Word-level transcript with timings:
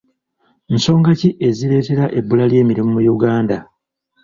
Nsonga 0.75 1.11
ki 1.19 1.29
ezireetera 1.47 2.05
ebbula 2.19 2.45
ly'emirimu 2.51 2.89
mu 2.95 3.01
Uganda? 3.15 3.57